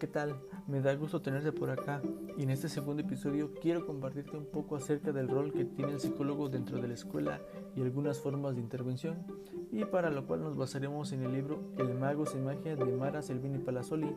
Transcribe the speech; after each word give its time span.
¿qué 0.00 0.06
tal? 0.06 0.34
Me 0.66 0.80
da 0.80 0.94
gusto 0.94 1.20
tenerte 1.20 1.52
por 1.52 1.68
acá 1.68 2.00
y 2.38 2.44
en 2.44 2.48
este 2.48 2.70
segundo 2.70 3.02
episodio 3.02 3.52
quiero 3.60 3.84
compartirte 3.84 4.34
un 4.34 4.46
poco 4.46 4.74
acerca 4.74 5.12
del 5.12 5.28
rol 5.28 5.52
que 5.52 5.66
tiene 5.66 5.92
el 5.92 6.00
psicólogo 6.00 6.48
dentro 6.48 6.80
de 6.80 6.88
la 6.88 6.94
escuela 6.94 7.42
y 7.76 7.82
algunas 7.82 8.18
formas 8.18 8.54
de 8.54 8.62
intervención 8.62 9.18
y 9.70 9.84
para 9.84 10.08
lo 10.08 10.26
cual 10.26 10.42
nos 10.42 10.56
basaremos 10.56 11.12
en 11.12 11.24
el 11.24 11.34
libro 11.34 11.60
El 11.76 11.94
mago 11.98 12.24
sin 12.24 12.46
magia 12.46 12.76
de 12.76 12.84
Mara 12.86 13.20
Selvini 13.20 13.58
Palazzoli, 13.58 14.16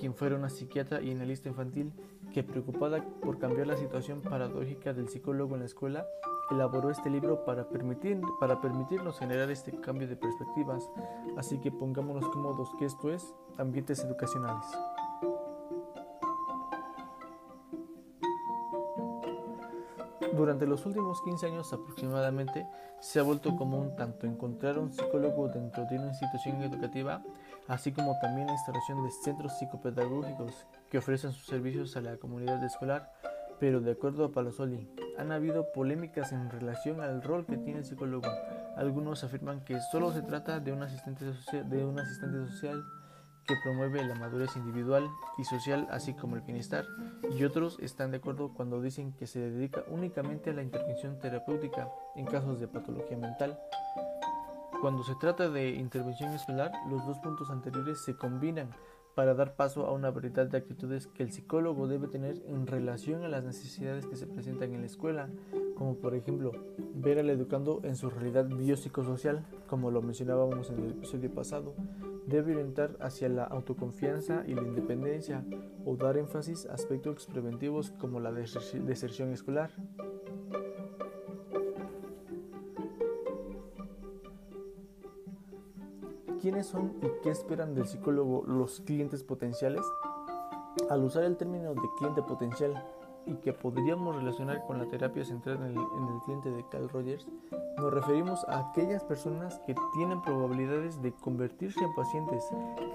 quien 0.00 0.14
fuera 0.14 0.36
una 0.36 0.48
psiquiatra 0.48 1.02
y 1.02 1.10
analista 1.10 1.50
infantil 1.50 1.92
que 2.32 2.42
preocupada 2.42 3.04
por 3.20 3.38
cambiar 3.38 3.66
la 3.66 3.76
situación 3.76 4.22
paradójica 4.22 4.94
del 4.94 5.10
psicólogo 5.10 5.52
en 5.52 5.60
la 5.60 5.66
escuela 5.66 6.06
elaboró 6.50 6.90
este 6.90 7.10
libro 7.10 7.44
para, 7.44 7.68
permitir, 7.68 8.22
para 8.40 8.58
permitirnos 8.58 9.18
generar 9.18 9.50
este 9.50 9.70
cambio 9.80 10.08
de 10.08 10.16
perspectivas, 10.16 10.90
así 11.36 11.58
que 11.58 11.70
pongámonos 11.70 12.26
cómodos 12.30 12.70
que 12.78 12.86
esto 12.86 13.12
es 13.12 13.34
ambientes 13.58 14.02
educacionales. 14.02 14.66
Durante 20.40 20.66
los 20.66 20.86
últimos 20.86 21.20
15 21.20 21.48
años 21.48 21.70
aproximadamente 21.70 22.66
se 22.98 23.20
ha 23.20 23.22
vuelto 23.22 23.54
común 23.56 23.94
tanto 23.94 24.26
encontrar 24.26 24.78
un 24.78 24.90
psicólogo 24.90 25.48
dentro 25.48 25.84
de 25.84 25.98
una 25.98 26.06
institución 26.06 26.62
educativa, 26.62 27.22
así 27.68 27.92
como 27.92 28.18
también 28.22 28.46
la 28.46 28.54
instalación 28.54 29.04
de 29.04 29.10
centros 29.10 29.58
psicopedagógicos 29.58 30.66
que 30.88 30.96
ofrecen 30.96 31.32
sus 31.32 31.44
servicios 31.44 31.94
a 31.98 32.00
la 32.00 32.16
comunidad 32.16 32.64
escolar, 32.64 33.12
pero 33.58 33.82
de 33.82 33.90
acuerdo 33.90 34.24
a 34.24 34.32
Palazzoli, 34.32 34.88
han 35.18 35.30
habido 35.30 35.72
polémicas 35.72 36.32
en 36.32 36.48
relación 36.48 37.02
al 37.02 37.22
rol 37.22 37.44
que 37.44 37.58
tiene 37.58 37.80
el 37.80 37.84
psicólogo. 37.84 38.26
Algunos 38.76 39.22
afirman 39.22 39.62
que 39.62 39.78
solo 39.92 40.10
se 40.10 40.22
trata 40.22 40.58
de 40.58 40.72
un 40.72 40.82
asistente 40.82 41.26
de 41.52 41.84
un 41.84 41.98
asistente 41.98 42.50
social 42.50 42.82
que 43.50 43.56
promueve 43.56 44.04
la 44.04 44.14
madurez 44.14 44.54
individual 44.54 45.10
y 45.36 45.42
social, 45.42 45.88
así 45.90 46.14
como 46.14 46.36
el 46.36 46.42
bienestar, 46.42 46.86
y 47.36 47.42
otros 47.42 47.78
están 47.80 48.12
de 48.12 48.18
acuerdo 48.18 48.54
cuando 48.54 48.80
dicen 48.80 49.12
que 49.12 49.26
se 49.26 49.40
dedica 49.40 49.82
únicamente 49.88 50.50
a 50.50 50.52
la 50.52 50.62
intervención 50.62 51.18
terapéutica 51.18 51.88
en 52.14 52.26
casos 52.26 52.60
de 52.60 52.68
patología 52.68 53.16
mental. 53.16 53.58
Cuando 54.80 55.02
se 55.02 55.16
trata 55.16 55.50
de 55.50 55.70
intervención 55.70 56.32
escolar, 56.32 56.70
los 56.88 57.04
dos 57.04 57.18
puntos 57.18 57.50
anteriores 57.50 58.04
se 58.04 58.14
combinan 58.14 58.70
para 59.14 59.34
dar 59.34 59.56
paso 59.56 59.86
a 59.86 59.92
una 59.92 60.10
variedad 60.10 60.46
de 60.46 60.58
actitudes 60.58 61.06
que 61.06 61.22
el 61.22 61.32
psicólogo 61.32 61.88
debe 61.88 62.08
tener 62.08 62.42
en 62.46 62.66
relación 62.66 63.22
a 63.24 63.28
las 63.28 63.44
necesidades 63.44 64.06
que 64.06 64.16
se 64.16 64.26
presentan 64.26 64.72
en 64.72 64.80
la 64.80 64.86
escuela, 64.86 65.28
como 65.76 65.96
por 65.96 66.14
ejemplo 66.14 66.52
ver 66.94 67.18
al 67.18 67.30
educando 67.30 67.80
en 67.84 67.96
su 67.96 68.10
realidad 68.10 68.46
biopsicosocial, 68.46 69.44
como 69.66 69.90
lo 69.90 70.02
mencionábamos 70.02 70.70
en 70.70 70.84
el 70.84 70.90
episodio 70.92 71.32
pasado, 71.32 71.74
debe 72.26 72.52
orientar 72.52 72.96
hacia 73.00 73.28
la 73.28 73.44
autoconfianza 73.44 74.44
y 74.46 74.54
la 74.54 74.62
independencia 74.62 75.44
o 75.84 75.96
dar 75.96 76.16
énfasis 76.16 76.66
a 76.66 76.74
aspectos 76.74 77.26
preventivos 77.26 77.90
como 77.92 78.20
la 78.20 78.32
deserción 78.32 79.32
escolar. 79.32 79.70
¿Quiénes 86.50 86.66
son 86.66 86.96
y 87.00 87.06
qué 87.22 87.30
esperan 87.30 87.76
del 87.76 87.86
psicólogo 87.86 88.42
los 88.44 88.80
clientes 88.80 89.22
potenciales? 89.22 89.82
Al 90.90 91.04
usar 91.04 91.22
el 91.22 91.36
término 91.36 91.74
de 91.74 91.88
cliente 91.96 92.22
potencial 92.22 92.84
y 93.24 93.36
que 93.36 93.52
podríamos 93.52 94.16
relacionar 94.16 94.66
con 94.66 94.76
la 94.78 94.88
terapia 94.88 95.24
centrada 95.24 95.64
en 95.68 95.76
el, 95.76 96.20
cliente 96.24 96.50
de 96.50 96.66
Carl 96.68 96.88
Rogers, 96.88 97.28
nos 97.78 97.94
referimos 97.94 98.44
a 98.48 98.68
aquellas 98.68 99.04
personas 99.04 99.60
que 99.64 99.76
tienen 99.94 100.20
probabilidades 100.22 101.00
de 101.00 101.12
convertirse 101.12 101.84
en 101.84 101.94
pacientes 101.94 102.44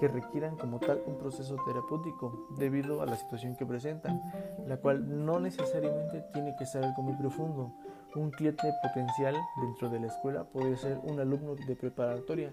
que 0.00 0.08
requieran 0.08 0.58
como 0.58 0.78
tal 0.78 1.00
un 1.06 1.16
proceso 1.16 1.56
terapéutico 1.64 2.48
debido 2.58 3.00
a 3.00 3.06
la 3.06 3.16
situación 3.16 3.56
que 3.56 3.64
presentan, 3.64 4.20
la 4.66 4.76
cual 4.76 5.24
no 5.24 5.40
necesariamente 5.40 6.26
tiene 6.34 6.54
que 6.58 6.66
ser 6.66 6.84
algo 6.84 7.02
muy 7.02 7.14
profundo. 7.14 7.72
Un 8.14 8.30
cliente 8.32 8.70
potencial 8.82 9.34
dentro 9.62 9.88
de 9.88 10.00
la 10.00 10.08
escuela 10.08 10.44
puede 10.44 10.76
ser 10.76 11.00
un 11.04 11.18
alumno 11.20 11.54
de 11.54 11.74
preparatoria 11.74 12.52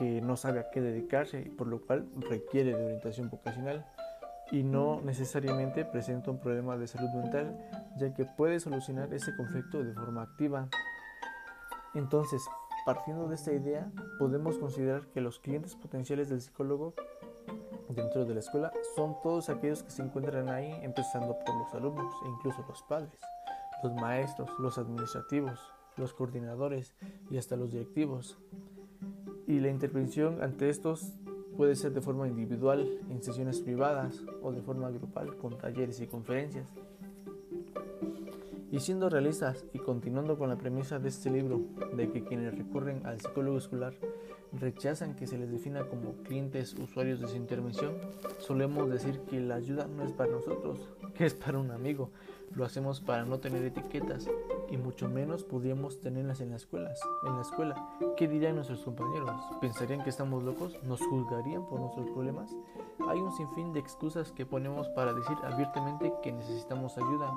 que 0.00 0.22
no 0.22 0.38
sabe 0.38 0.60
a 0.60 0.70
qué 0.70 0.80
dedicarse, 0.80 1.52
por 1.58 1.66
lo 1.66 1.82
cual 1.82 2.08
requiere 2.16 2.74
de 2.74 2.82
orientación 2.82 3.28
vocacional 3.28 3.84
y 4.50 4.62
no 4.62 5.02
necesariamente 5.02 5.84
presenta 5.84 6.30
un 6.30 6.40
problema 6.40 6.78
de 6.78 6.86
salud 6.86 7.10
mental, 7.10 7.54
ya 7.98 8.14
que 8.14 8.24
puede 8.24 8.60
solucionar 8.60 9.12
ese 9.12 9.36
conflicto 9.36 9.84
de 9.84 9.92
forma 9.92 10.22
activa. 10.22 10.68
Entonces, 11.94 12.42
partiendo 12.86 13.28
de 13.28 13.34
esta 13.34 13.52
idea, 13.52 13.92
podemos 14.18 14.56
considerar 14.56 15.06
que 15.08 15.20
los 15.20 15.38
clientes 15.38 15.76
potenciales 15.76 16.30
del 16.30 16.40
psicólogo 16.40 16.94
dentro 17.90 18.24
de 18.24 18.32
la 18.32 18.40
escuela 18.40 18.72
son 18.96 19.16
todos 19.22 19.50
aquellos 19.50 19.82
que 19.82 19.90
se 19.90 20.02
encuentran 20.02 20.48
ahí, 20.48 20.72
empezando 20.82 21.38
por 21.44 21.54
los 21.56 21.74
alumnos 21.74 22.14
e 22.24 22.28
incluso 22.28 22.64
los 22.66 22.82
padres, 22.84 23.20
los 23.82 23.92
maestros, 23.96 24.48
los 24.58 24.78
administrativos, 24.78 25.60
los 25.98 26.14
coordinadores 26.14 26.94
y 27.30 27.36
hasta 27.36 27.56
los 27.56 27.70
directivos. 27.70 28.38
Y 29.50 29.58
la 29.58 29.68
intervención 29.68 30.40
ante 30.44 30.70
estos 30.70 31.12
puede 31.56 31.74
ser 31.74 31.92
de 31.92 32.00
forma 32.00 32.28
individual, 32.28 32.88
en 33.10 33.20
sesiones 33.20 33.58
privadas 33.58 34.22
o 34.42 34.52
de 34.52 34.62
forma 34.62 34.88
grupal, 34.90 35.36
con 35.38 35.58
talleres 35.58 36.00
y 36.00 36.06
conferencias. 36.06 36.72
Y 38.72 38.78
siendo 38.78 39.10
realistas 39.10 39.64
y 39.72 39.80
continuando 39.80 40.38
con 40.38 40.48
la 40.48 40.56
premisa 40.56 41.00
de 41.00 41.08
este 41.08 41.28
libro 41.28 41.60
de 41.92 42.08
que 42.10 42.22
quienes 42.22 42.56
recurren 42.56 43.04
al 43.04 43.20
psicólogo 43.20 43.58
escolar 43.58 43.94
rechazan 44.52 45.16
que 45.16 45.26
se 45.26 45.38
les 45.38 45.50
defina 45.50 45.84
como 45.86 46.14
clientes 46.22 46.74
usuarios 46.74 47.20
de 47.20 47.26
su 47.26 47.36
intervención, 47.36 47.94
solemos 48.38 48.88
decir 48.88 49.20
que 49.28 49.40
la 49.40 49.56
ayuda 49.56 49.88
no 49.88 50.04
es 50.04 50.12
para 50.12 50.30
nosotros, 50.30 50.88
que 51.14 51.26
es 51.26 51.34
para 51.34 51.58
un 51.58 51.72
amigo. 51.72 52.10
Lo 52.54 52.64
hacemos 52.64 53.00
para 53.00 53.24
no 53.24 53.38
tener 53.38 53.64
etiquetas 53.64 54.28
y 54.70 54.76
mucho 54.76 55.08
menos 55.08 55.42
podríamos 55.42 56.00
tenerlas 56.00 56.40
en 56.40 56.50
las 56.50 56.62
escuelas. 56.62 57.00
En 57.26 57.34
la 57.34 57.42
escuela, 57.42 57.90
¿qué 58.16 58.28
dirían 58.28 58.54
nuestros 58.54 58.84
compañeros? 58.84 59.30
¿Pensarían 59.60 60.02
que 60.02 60.10
estamos 60.10 60.44
locos? 60.44 60.76
¿Nos 60.84 61.00
juzgarían 61.00 61.66
por 61.68 61.80
nuestros 61.80 62.08
problemas? 62.10 62.54
Hay 63.08 63.18
un 63.18 63.32
sinfín 63.32 63.72
de 63.72 63.80
excusas 63.80 64.30
que 64.30 64.46
ponemos 64.46 64.88
para 64.90 65.12
decir 65.12 65.36
abiertamente 65.42 66.12
que 66.22 66.32
necesitamos 66.32 66.96
ayuda 66.98 67.32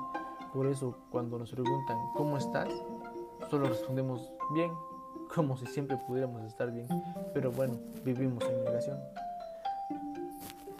por 0.54 0.68
eso 0.68 0.96
cuando 1.10 1.36
nos 1.36 1.50
preguntan 1.50 1.98
¿cómo 2.14 2.38
estás? 2.38 2.68
Solo 3.50 3.68
respondemos 3.68 4.30
bien, 4.54 4.70
como 5.34 5.56
si 5.56 5.66
siempre 5.66 5.98
pudiéramos 6.06 6.42
estar 6.44 6.70
bien. 6.70 6.88
Pero 7.34 7.50
bueno, 7.50 7.74
vivimos 8.04 8.42
en 8.44 8.64
negación. 8.64 8.98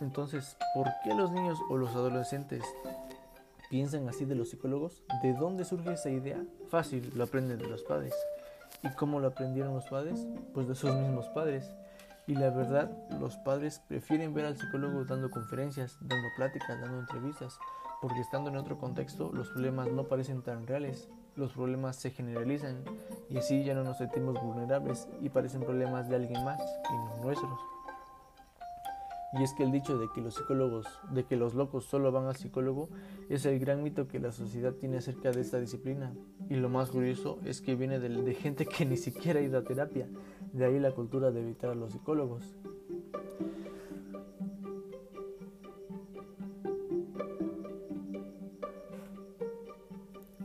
Entonces, 0.01 0.57
¿por 0.75 0.87
qué 1.03 1.15
los 1.15 1.33
niños 1.33 1.59
o 1.69 1.77
los 1.77 1.95
adolescentes 1.95 2.63
piensan 3.69 4.09
así 4.09 4.25
de 4.25 4.35
los 4.35 4.51
psicólogos? 4.51 5.03
¿De 5.23 5.35
dónde 5.35 5.65
surge 5.65 5.93
esa 5.93 6.11
idea? 6.11 6.43
Fácil, 6.69 7.13
lo 7.17 7.25
aprenden 7.25 7.59
de 7.59 7.69
los 7.69 7.83
padres. 7.83 8.15
¿Y 8.83 8.89
cómo 8.91 9.19
lo 9.19 9.29
aprendieron 9.29 9.75
los 9.75 9.87
padres? 9.87 10.27
Pues 10.53 10.69
de 10.69 10.75
sus 10.75 10.95
mismos 10.95 11.29
padres. 11.29 11.75
Y 12.27 12.35
la 12.35 12.51
verdad, 12.51 12.91
los 13.19 13.37
padres 13.39 13.81
prefieren 13.89 14.35
ver 14.35 14.47
al 14.47 14.57
psicólogo 14.57 15.05
dando 15.05 15.31
conferencias, 15.31 15.97
dando 16.01 16.29
pláticas, 16.37 16.81
dando 16.81 17.01
entrevistas, 17.01 17.59
porque 18.05 18.21
estando 18.21 18.51
en 18.51 18.57
otro 18.59 18.77
contexto 18.77 19.31
los 19.33 19.49
problemas 19.49 19.91
no 19.91 20.05
parecen 20.05 20.43
tan 20.43 20.67
reales, 20.67 21.09
los 21.37 21.53
problemas 21.53 21.97
se 21.97 22.11
generalizan 22.11 22.85
y 23.31 23.39
así 23.39 23.65
ya 23.65 23.73
no 23.75 23.83
nos 23.83 23.97
sentimos 23.97 24.39
vulnerables 24.43 25.09
y 25.23 25.31
parecen 25.31 25.63
problemas 25.63 26.07
de 26.11 26.17
alguien 26.17 26.45
más 26.45 26.61
y 26.61 26.93
no 26.93 27.25
nuestros. 27.25 27.59
Y 29.33 29.43
es 29.43 29.55
que 29.55 29.63
el 29.63 29.73
dicho 29.73 29.97
de 29.97 30.09
que 30.15 30.21
los 30.21 30.35
psicólogos, 30.35 30.87
de 31.13 31.25
que 31.25 31.37
los 31.37 31.55
locos 31.55 31.87
solo 31.87 32.13
van 32.13 32.27
al 32.27 32.37
psicólogo, 32.37 32.91
es 33.31 33.47
el 33.47 33.59
gran 33.59 33.83
mito 33.83 34.07
que 34.07 34.21
la 34.21 34.33
sociedad 34.33 34.75
tiene 34.75 34.99
acerca 34.99 35.31
de 35.31 35.41
esta 35.41 35.59
disciplina. 35.59 36.13
Y 36.51 36.57
lo 36.57 36.69
más 36.69 36.91
curioso 36.91 37.39
es 37.47 37.63
que 37.63 37.75
viene 37.75 38.01
de, 38.01 38.35
gente 38.35 38.67
que 38.67 38.85
ni 38.85 38.99
siquiera 38.99 39.41
ha 39.41 39.43
ido 39.43 39.57
a 39.57 39.65
terapia. 39.65 40.07
De 40.53 40.67
ahí 40.67 40.79
la 40.79 40.93
cultura 40.93 41.31
de 41.31 41.41
evitar 41.41 41.71
a 41.71 41.75
los 41.75 41.93
psicólogos. 41.93 42.55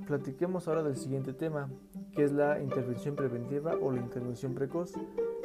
Platiquemos 0.10 0.68
ahora 0.68 0.82
del 0.82 0.98
siguiente 0.98 1.34
tema, 1.34 1.70
que 2.16 2.24
es 2.24 2.32
la 2.32 2.60
intervención 2.60 3.16
preventiva 3.16 3.76
o 3.80 3.92
la 3.92 4.00
intervención 4.00 4.56
precoz. 4.56 4.96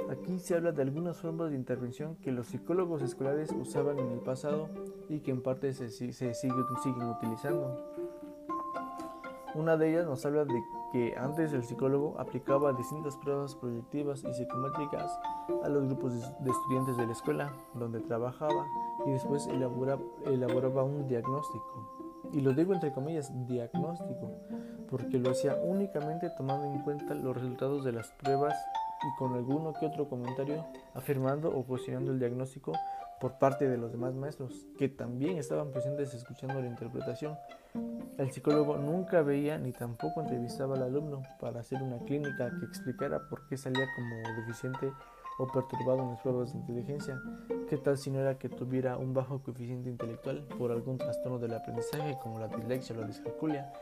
Aquí 0.09 0.39
se 0.39 0.55
habla 0.55 0.73
de 0.73 0.81
algunas 0.81 1.19
formas 1.19 1.51
de 1.51 1.57
intervención 1.57 2.17
que 2.17 2.33
los 2.33 2.47
psicólogos 2.47 3.03
escolares 3.03 3.53
usaban 3.53 3.99
en 3.99 4.11
el 4.11 4.21
pasado 4.21 4.71
y 5.11 5.21
que 5.21 5.33
en 5.33 5.43
parte 5.43 5.75
se, 5.75 5.91
siguen, 5.91 7.11
utilizando. 7.11 7.77
Una 9.55 9.77
de 9.77 9.91
ellas 9.91 10.07
nos 10.07 10.25
habla 10.25 10.47
de 10.47 10.63
que 10.93 11.15
antes 11.19 11.53
el 11.53 11.63
psicólogo 11.63 12.19
aplicaba 12.19 12.73
distintas 12.73 13.19
pruebas 13.19 13.55
proyectivas 13.57 14.25
y 14.25 14.33
psicométricas 14.33 15.13
a 15.63 15.69
los 15.69 15.85
grupos 15.85 16.15
de 16.43 16.51
estudiantes 16.51 16.97
de 16.97 17.05
la 17.05 17.13
escuela 17.13 17.53
donde 17.75 18.01
trabajaba 18.01 18.67
y 19.05 19.11
después 19.11 19.47
elaboraba 19.47 20.85
un 20.85 21.07
diagnóstico 21.07 22.04
y 22.33 22.41
lo 22.41 22.53
digo 22.53 22.75
entre 22.75 22.93
comillas, 22.93 23.31
diagnóstico, 23.47 24.33
porque 24.91 25.19
lo 25.19 25.31
hacía 25.31 25.57
únicamente 25.57 26.31
tomando 26.31 26.67
en 26.67 26.81
cuenta 26.83 27.15
los 27.15 27.35
resultados 27.35 27.85
de 27.85 27.93
las 27.93 28.09
pruebas 28.13 28.55
y 29.03 29.19
con 29.19 29.35
alguno 29.35 29.73
que 29.73 29.87
otro 29.87 30.09
comentario 30.09 30.65
afirmando 30.95 31.49
o 31.49 31.65
cuestionando 31.65 32.13
el 32.13 32.19
diagnóstico 32.19 32.73
por 33.21 33.39
parte 33.39 33.69
de 33.69 33.77
los 33.77 33.93
demás 33.93 34.15
maestros, 34.15 34.67
que 34.79 34.89
también 34.89 35.39
estaban 35.39 35.71
presentes 35.71 36.13
escuchando 36.15 36.61
la 36.61 36.67
interpretación. 36.67 37.37
El 38.19 38.31
psicólogo 38.31 38.77
nunca 38.77 39.23
veía 39.23 39.59
ni 39.59 39.73
tampoco 39.73 40.21
entrevistaba 40.21 40.77
al 40.77 40.83
alumno 40.83 41.23
para 41.41 41.61
hacer 41.61 41.83
una 41.83 41.99
clínica 42.01 42.51
que 42.59 42.67
explicara 42.67 43.29
por 43.29 43.47
qué 43.49 43.57
salía 43.57 43.87
como 43.97 44.17
deficiente 44.41 44.93
o 45.39 45.47
perturbado 45.47 46.03
en 46.03 46.11
las 46.11 46.21
pruebas 46.21 46.53
de 46.53 46.59
inteligencia. 46.59 47.21
¿Qué 47.69 47.77
tal 47.77 47.99
si 47.99 48.11
no 48.11 48.21
era 48.21 48.39
que 48.39 48.49
tuviera 48.49 48.97
un 48.97 49.15
bajo 49.15 49.43
coeficiente 49.43 49.91
intelectual 49.91 50.47
por 50.59 50.71
algún 50.71 50.99
trastorno 50.99 51.39
del 51.39 51.55
aprendizaje 51.55 52.19
como 52.23 52.39
la 52.39 52.49
dislexia 52.49 52.97
o 52.97 53.01
la 53.01 53.07
discalculia? 53.07 53.73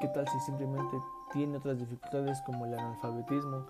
¿Qué 0.00 0.08
tal 0.08 0.26
si 0.28 0.38
simplemente 0.40 0.96
tiene 1.32 1.56
otras 1.56 1.78
dificultades 1.78 2.40
como 2.42 2.66
el 2.66 2.74
analfabetismo 2.74 3.66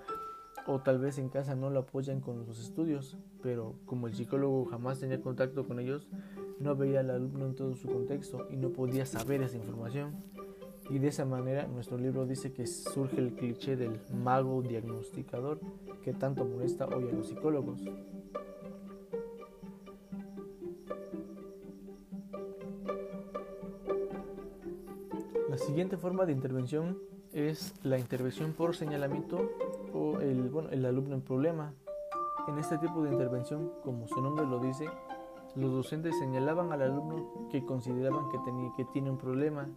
o 0.66 0.80
tal 0.80 0.98
vez 0.98 1.18
en 1.18 1.28
casa 1.28 1.54
no 1.54 1.70
lo 1.70 1.80
apoyan 1.80 2.20
con 2.20 2.44
sus 2.46 2.60
estudios, 2.60 3.16
pero 3.42 3.74
como 3.84 4.06
el 4.06 4.14
psicólogo 4.14 4.64
jamás 4.66 5.00
tenía 5.00 5.20
contacto 5.20 5.66
con 5.66 5.80
ellos, 5.80 6.08
no 6.60 6.76
veía 6.76 7.00
al 7.00 7.10
alumno 7.10 7.46
en 7.46 7.54
todo 7.54 7.74
su 7.74 7.88
contexto 7.88 8.46
y 8.50 8.56
no 8.56 8.70
podía 8.70 9.04
saber 9.04 9.42
esa 9.42 9.56
información. 9.56 10.14
Y 10.90 10.98
de 10.98 11.08
esa 11.08 11.24
manera 11.24 11.66
nuestro 11.66 11.96
libro 11.96 12.26
dice 12.26 12.52
que 12.52 12.66
surge 12.66 13.18
el 13.18 13.34
cliché 13.34 13.76
del 13.76 14.00
mago 14.12 14.62
diagnosticador 14.62 15.60
que 16.02 16.12
tanto 16.12 16.44
molesta 16.44 16.86
hoy 16.86 17.08
a 17.08 17.12
los 17.12 17.28
psicólogos. 17.28 17.80
La 25.48 25.58
siguiente 25.58 25.96
forma 25.96 26.26
de 26.26 26.32
intervención 26.32 26.98
es 27.32 27.74
la 27.82 27.98
intervención 27.98 28.52
por 28.52 28.74
señalamiento 28.74 29.50
o 29.94 30.18
el, 30.20 30.48
bueno, 30.50 30.70
el 30.70 30.84
alumno 30.84 31.14
en 31.14 31.22
problema. 31.22 31.74
En 32.48 32.58
este 32.58 32.76
tipo 32.78 33.02
de 33.02 33.12
intervención, 33.12 33.70
como 33.84 34.08
su 34.08 34.20
nombre 34.20 34.44
lo 34.46 34.58
dice, 34.58 34.86
los 35.54 35.70
docentes 35.70 36.18
señalaban 36.18 36.72
al 36.72 36.82
alumno 36.82 37.48
que 37.50 37.64
consideraban 37.64 38.30
que, 38.30 38.38
tenía, 38.38 39.10
un 39.10 39.18
problema, 39.18 39.68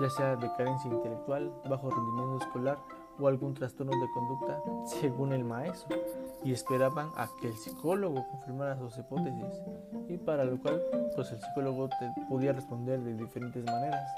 ya 0.00 0.10
sea 0.10 0.36
de 0.36 0.50
carencia 0.56 0.90
intelectual, 0.90 1.52
bajo 1.68 1.90
rendimiento 1.90 2.44
escolar 2.44 2.78
o 3.18 3.28
algún 3.28 3.54
trastorno 3.54 3.92
de 3.92 4.10
conducta, 4.10 4.60
según 4.84 5.32
el 5.32 5.44
maestro, 5.44 5.96
y 6.44 6.52
esperaban 6.52 7.10
a 7.16 7.28
que 7.40 7.48
el 7.48 7.54
psicólogo 7.54 8.26
confirmara 8.30 8.76
sus 8.78 8.98
hipótesis, 8.98 9.62
y 10.08 10.18
para 10.18 10.44
lo 10.44 10.58
cual 10.58 10.82
pues 11.14 11.30
el 11.32 11.40
psicólogo 11.40 11.88
podía 12.28 12.52
responder 12.52 13.00
de 13.00 13.14
diferentes 13.14 13.64
maneras. 13.64 14.08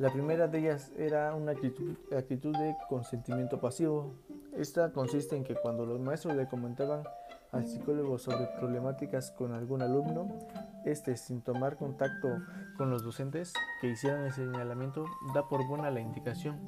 La 0.00 0.10
primera 0.10 0.48
de 0.48 0.58
ellas 0.60 0.90
era 0.96 1.34
una 1.34 1.52
actitud, 1.52 2.56
de 2.56 2.76
consentimiento 2.88 3.60
pasivo. 3.60 4.14
Esta 4.56 4.92
consiste 4.92 5.36
en 5.36 5.44
que 5.44 5.54
cuando 5.54 5.84
los 5.84 6.00
maestros 6.00 6.34
le 6.36 6.48
comentaban 6.48 7.02
al 7.52 7.66
psicólogo 7.66 8.18
sobre 8.18 8.46
problemáticas 8.58 9.30
con 9.32 9.52
algún 9.52 9.82
alumno, 9.82 10.28
este 10.84 11.16
sin 11.16 11.42
tomar 11.42 11.76
contacto 11.76 12.28
con 12.76 12.90
los 12.90 13.02
docentes 13.02 13.52
que 13.80 13.88
hicieran 13.88 14.24
el 14.24 14.32
señalamiento 14.32 15.04
da 15.34 15.48
por 15.48 15.66
buena 15.66 15.90
la 15.90 16.00
indicación 16.00 16.58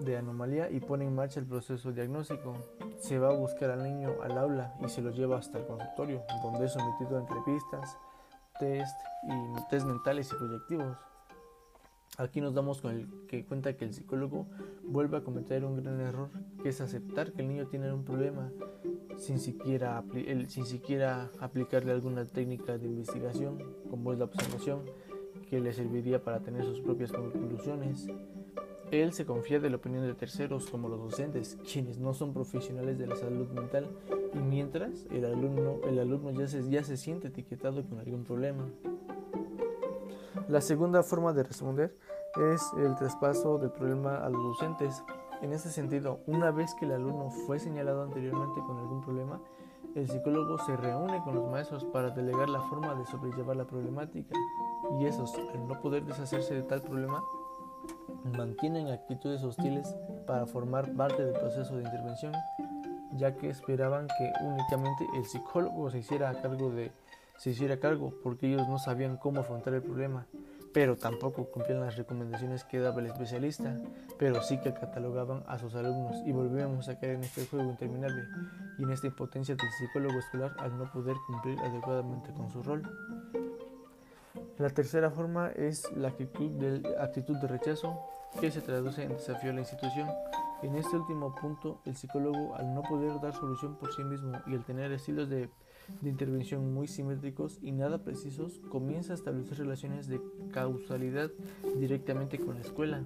de 0.00 0.16
anomalía 0.16 0.70
y 0.70 0.80
pone 0.80 1.04
en 1.04 1.14
marcha 1.14 1.40
el 1.40 1.46
proceso 1.46 1.92
diagnóstico. 1.92 2.54
Se 2.98 3.18
va 3.18 3.28
a 3.28 3.36
buscar 3.36 3.70
al 3.70 3.82
niño 3.82 4.10
al 4.22 4.38
aula 4.38 4.74
y 4.84 4.88
se 4.88 5.02
lo 5.02 5.10
lleva 5.10 5.38
hasta 5.38 5.58
el 5.58 5.66
consultorio, 5.66 6.22
donde 6.42 6.66
es 6.66 6.72
sometido 6.72 7.16
a 7.16 7.20
entrevistas, 7.20 7.96
test 8.58 8.96
y 9.24 9.68
test 9.70 9.86
mentales 9.86 10.30
y 10.32 10.36
proyectivos. 10.36 11.09
Aquí 12.20 12.42
nos 12.42 12.52
damos 12.52 12.82
con 12.82 12.94
el 12.94 13.08
que 13.28 13.46
cuenta 13.46 13.78
que 13.78 13.86
el 13.86 13.94
psicólogo 13.94 14.46
vuelve 14.84 15.16
a 15.16 15.24
cometer 15.24 15.64
un 15.64 15.82
gran 15.82 15.98
error, 16.02 16.28
que 16.62 16.68
es 16.68 16.82
aceptar 16.82 17.32
que 17.32 17.40
el 17.40 17.48
niño 17.48 17.66
tiene 17.68 17.90
un 17.90 18.04
problema 18.04 18.52
sin 19.16 19.38
siquiera, 19.38 20.04
aplicarle 21.40 21.92
alguna 21.92 22.26
técnica 22.26 22.76
de 22.76 22.88
investigación, 22.88 23.58
como 23.88 24.12
es 24.12 24.18
la 24.18 24.26
observación, 24.26 24.82
que 25.48 25.60
le 25.60 25.72
serviría 25.72 26.22
para 26.22 26.40
tener 26.40 26.62
sus 26.66 26.82
propias 26.82 27.10
conclusiones. 27.10 28.06
Él 28.90 29.14
se 29.14 29.24
confía 29.24 29.58
de 29.58 29.70
la 29.70 29.76
opinión 29.76 30.06
de 30.06 30.12
terceros, 30.12 30.66
como 30.68 30.90
los 30.90 31.00
docentes, 31.00 31.56
quienes 31.72 31.96
no 31.96 32.12
son 32.12 32.34
profesionales 32.34 32.98
de 32.98 33.06
la 33.06 33.16
salud 33.16 33.48
mental, 33.48 33.88
y 34.34 34.38
mientras 34.40 35.06
el 35.10 35.24
alumno, 35.24 35.80
el 35.88 35.98
alumno 35.98 36.32
ya, 36.32 36.46
se, 36.46 36.68
ya 36.68 36.84
se 36.84 36.98
siente 36.98 37.28
etiquetado 37.28 37.82
con 37.82 37.98
algún 37.98 38.24
problema. 38.24 38.68
La 40.48 40.60
segunda 40.60 41.02
forma 41.02 41.32
de 41.32 41.44
responder 41.44 41.96
es 42.36 42.72
el 42.76 42.94
traspaso 42.96 43.58
del 43.58 43.70
problema 43.70 44.16
a 44.18 44.28
los 44.28 44.42
docentes. 44.42 45.02
En 45.42 45.52
este 45.52 45.70
sentido, 45.70 46.20
una 46.26 46.50
vez 46.50 46.74
que 46.74 46.84
el 46.84 46.92
alumno 46.92 47.30
fue 47.46 47.58
señalado 47.58 48.02
anteriormente 48.02 48.60
con 48.60 48.78
algún 48.78 49.00
problema, 49.00 49.40
el 49.94 50.08
psicólogo 50.08 50.58
se 50.58 50.76
reúne 50.76 51.20
con 51.24 51.34
los 51.34 51.50
maestros 51.50 51.84
para 51.84 52.10
delegar 52.10 52.48
la 52.48 52.60
forma 52.60 52.94
de 52.94 53.04
sobrellevar 53.06 53.56
la 53.56 53.64
problemática 53.64 54.36
y 55.00 55.06
esos, 55.06 55.34
al 55.34 55.66
no 55.66 55.80
poder 55.80 56.04
deshacerse 56.04 56.54
de 56.54 56.62
tal 56.62 56.82
problema, 56.82 57.24
mantienen 58.36 58.88
actitudes 58.88 59.42
hostiles 59.42 59.96
para 60.26 60.46
formar 60.46 60.94
parte 60.94 61.24
del 61.24 61.34
proceso 61.34 61.76
de 61.76 61.82
intervención, 61.82 62.32
ya 63.16 63.34
que 63.34 63.48
esperaban 63.48 64.06
que 64.06 64.32
únicamente 64.44 65.06
el 65.16 65.24
psicólogo 65.24 65.90
se 65.90 65.98
hiciera 65.98 66.40
cargo 66.40 66.70
de 66.70 66.92
se 67.36 67.50
hiciera 67.50 67.80
cargo 67.80 68.12
porque 68.22 68.48
ellos 68.48 68.68
no 68.68 68.78
sabían 68.78 69.16
cómo 69.16 69.40
afrontar 69.40 69.72
el 69.72 69.82
problema 69.82 70.26
pero 70.72 70.96
tampoco 70.96 71.50
cumplían 71.50 71.80
las 71.80 71.96
recomendaciones 71.96 72.64
que 72.64 72.78
daba 72.78 73.00
el 73.00 73.06
especialista, 73.06 73.76
pero 74.18 74.42
sí 74.42 74.58
que 74.58 74.72
catalogaban 74.72 75.42
a 75.46 75.58
sus 75.58 75.74
alumnos 75.74 76.16
y 76.24 76.32
volvíamos 76.32 76.88
a 76.88 76.98
caer 76.98 77.14
en 77.14 77.24
este 77.24 77.46
juego 77.46 77.70
interminable 77.70 78.22
y 78.78 78.84
en 78.84 78.90
esta 78.90 79.08
impotencia 79.08 79.56
del 79.56 79.70
psicólogo 79.78 80.18
escolar 80.18 80.54
al 80.58 80.78
no 80.78 80.90
poder 80.90 81.16
cumplir 81.26 81.58
adecuadamente 81.58 82.32
con 82.32 82.50
su 82.50 82.62
rol. 82.62 82.82
La 84.58 84.70
tercera 84.70 85.10
forma 85.10 85.50
es 85.50 85.90
la 85.96 86.08
actitud 86.08 86.50
de, 86.50 86.96
actitud 86.98 87.36
de 87.38 87.48
rechazo 87.48 87.98
que 88.40 88.50
se 88.50 88.60
traduce 88.60 89.02
en 89.02 89.10
desafío 89.10 89.50
a 89.50 89.54
la 89.54 89.60
institución. 89.60 90.08
En 90.62 90.76
este 90.76 90.96
último 90.96 91.34
punto, 91.34 91.80
el 91.86 91.96
psicólogo, 91.96 92.54
al 92.54 92.74
no 92.74 92.82
poder 92.82 93.18
dar 93.20 93.32
solución 93.32 93.76
por 93.76 93.92
sí 93.92 94.04
mismo 94.04 94.38
y 94.46 94.54
al 94.54 94.64
tener 94.64 94.92
estilos 94.92 95.30
de 95.30 95.48
de 96.00 96.10
intervención 96.10 96.72
muy 96.72 96.86
simétricos 96.86 97.58
y 97.62 97.72
nada 97.72 98.04
precisos, 98.04 98.60
comienza 98.68 99.12
a 99.12 99.16
establecer 99.16 99.58
relaciones 99.58 100.08
de 100.08 100.20
causalidad 100.52 101.30
directamente 101.78 102.38
con 102.38 102.54
la 102.54 102.60
escuela. 102.60 103.04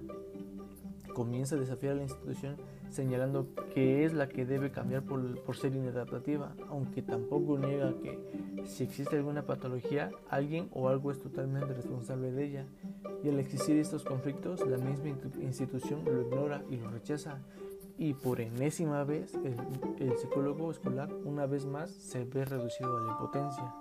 Comienza 1.13 1.55
a 1.55 1.59
desafiar 1.59 1.93
a 1.93 1.95
la 1.95 2.03
institución 2.03 2.57
señalando 2.89 3.47
que 3.73 4.05
es 4.05 4.13
la 4.13 4.29
que 4.29 4.45
debe 4.45 4.71
cambiar 4.71 5.03
por, 5.03 5.41
por 5.43 5.57
ser 5.57 5.75
inadaptativa, 5.75 6.55
aunque 6.69 7.01
tampoco 7.01 7.57
niega 7.57 7.93
que 8.01 8.19
si 8.65 8.83
existe 8.83 9.17
alguna 9.17 9.45
patología, 9.45 10.11
alguien 10.29 10.69
o 10.71 10.89
algo 10.89 11.11
es 11.11 11.19
totalmente 11.19 11.73
responsable 11.73 12.31
de 12.31 12.45
ella. 12.45 12.65
Y 13.23 13.29
al 13.29 13.39
existir 13.39 13.77
estos 13.77 14.03
conflictos, 14.03 14.65
la 14.67 14.77
misma 14.77 15.09
institución 15.41 16.03
lo 16.05 16.21
ignora 16.21 16.63
y 16.69 16.77
lo 16.77 16.89
rechaza, 16.89 17.41
y 17.97 18.13
por 18.13 18.41
enésima 18.41 19.03
vez 19.03 19.33
el, 19.35 20.17
psicólogo 20.17 20.71
escolar 20.71 21.13
una 21.23 21.45
vez 21.45 21.65
más 21.65 21.89
se 21.91 22.23
ve 22.25 22.45
reducido 22.45 22.97
a 22.97 23.01
la 23.01 23.11
impotencia. 23.11 23.75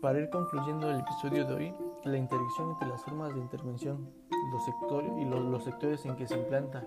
Para 0.00 0.20
ir 0.20 0.28
concluyendo 0.28 0.90
el 0.90 1.00
episodio 1.00 1.46
de 1.46 1.54
hoy, 1.54 1.74
la 2.04 2.18
interacción 2.18 2.72
entre 2.72 2.88
las 2.88 3.02
formas 3.02 3.34
de 3.34 3.40
intervención 3.40 4.06
los 4.50 4.64
sectores, 4.64 5.10
y 5.18 5.24
los, 5.24 5.64
sectores 5.64 6.04
en 6.06 6.16
que 6.16 6.26
se 6.26 6.38
implanta 6.38 6.84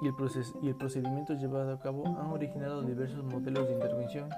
y 0.00 0.06
el, 0.08 0.14
y 0.62 0.68
el 0.68 0.76
procedimiento 0.76 1.34
llevado 1.34 1.72
a 1.72 1.80
cabo 1.80 2.06
han 2.06 2.30
originado 2.30 2.82
diversos 2.82 3.24
modelos 3.24 3.66
de 3.68 3.74
intervención 3.74 4.28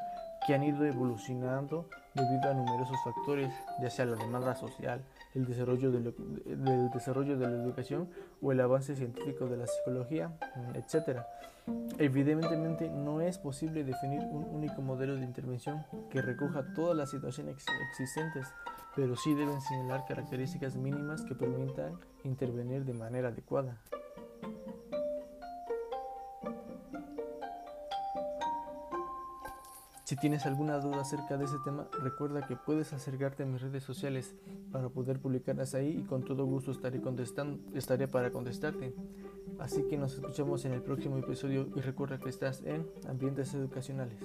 que 0.47 0.55
han 0.55 0.63
ido 0.63 0.85
evolucionando 0.85 1.89
debido 2.15 2.51
a 2.51 2.55
numerosos 2.55 2.97
factores, 3.03 3.53
ya 3.81 3.91
sea 3.91 4.07
la 4.07 4.17
demanda 4.17 4.55
social, 4.55 5.03
el 5.35 5.47
desarrollo 5.47 5.91
de, 5.91 6.13
del 6.45 6.91
desarrollo 6.91 7.37
de 7.37 7.49
la 7.49 7.63
educación 7.63 8.09
o 8.41 8.53
el 8.53 8.61
avance 8.61 8.95
científico 8.95 9.47
de 9.47 9.57
la 9.57 9.67
psicología, 9.67 10.33
etc. 10.75 11.21
Evidentemente 11.99 12.91
no 12.91 13.21
es 13.21 13.39
posible 13.39 13.85
definir 13.85 14.21
un 14.21 14.45
único 14.45 14.83
modelo 14.83 15.17
de 15.17 15.25
intervención 15.25 15.85
que 16.11 16.21
recoja 16.21 16.75
todas 16.75 16.97
las 16.97 17.11
situaciones 17.11 17.57
existentes, 17.91 18.47
pero 18.95 19.17
sí 19.17 19.35
deben 19.35 19.61
señalar 19.63 20.05
características 20.07 20.77
mínimas 20.77 21.23
que 21.23 21.35
permitan 21.35 21.99
intervenir 22.23 22.85
de 22.85 22.93
manera 22.93 23.29
adecuada. 23.29 23.81
Si 30.05 30.17
tienes 30.17 30.45
alguna 30.45 30.79
duda 30.81 31.01
acerca 31.01 31.39
de 31.39 31.47
ese 31.47 31.57
tema, 31.65 31.89
recuerda 32.03 32.47
que 32.47 32.57
puedes 32.57 32.93
acercarte 32.93 33.43
a 33.43 33.47
mis 33.47 33.63
redes 33.63 33.85
sociales 33.85 34.35
para 34.71 34.91
poder 34.91 35.19
publicarlas 35.19 35.75
ahí 35.75 36.01
y 36.01 36.03
con 36.03 36.23
todo 36.23 36.45
gusto 36.45 36.73
estaré, 36.73 37.01
contestando, 37.01 37.59
estaré 37.75 38.07
para 38.07 38.31
contestarte. 38.31 38.95
Así 39.59 39.83
que 39.89 39.97
nos 39.97 40.13
escuchamos 40.13 40.67
en 40.67 40.73
el 40.73 40.83
próximo 40.83 41.17
episodio 41.17 41.69
y 41.75 41.81
recuerda 41.81 42.19
que 42.19 42.29
estás 42.29 42.63
en 42.67 42.87
Ambientes 43.09 43.55
Educacionales. 43.55 44.21